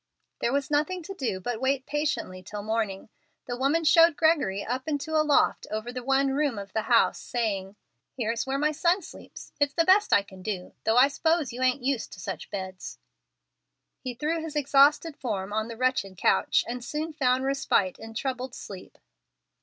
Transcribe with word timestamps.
There 0.39 0.51
was 0.51 0.71
nothing 0.71 1.03
to 1.03 1.13
do 1.13 1.39
but 1.39 1.61
wait 1.61 1.85
patiently 1.85 2.41
till 2.41 2.63
morning. 2.63 3.09
The 3.45 3.55
woman 3.55 3.83
showed 3.83 4.15
Gregory 4.17 4.65
up 4.65 4.87
into 4.87 5.15
a 5.15 5.21
loft 5.21 5.67
over 5.69 5.91
the 5.93 6.01
one 6.03 6.29
room 6.31 6.57
of 6.57 6.73
the 6.73 6.81
house, 6.89 7.19
saying, 7.19 7.75
"Here's 8.17 8.47
where 8.47 8.57
my 8.57 8.71
son 8.71 9.03
sleeps. 9.03 9.51
It's 9.59 9.75
the 9.75 9.85
best 9.85 10.11
I 10.11 10.23
can 10.23 10.41
do, 10.41 10.73
though 10.85 10.97
I 10.97 11.07
s'pose 11.07 11.53
you 11.53 11.61
ain't 11.61 11.83
used 11.83 12.11
to 12.13 12.19
such 12.19 12.49
beds." 12.49 12.97
He 13.99 14.15
threw 14.15 14.41
his 14.41 14.55
exhausted 14.55 15.15
form 15.17 15.53
on 15.53 15.67
the 15.67 15.77
wretched 15.77 16.17
couch, 16.17 16.65
and 16.67 16.83
soon 16.83 17.13
found 17.13 17.43
respite 17.43 17.99
in 17.99 18.15
troubled 18.15 18.55
sleep. 18.55 18.97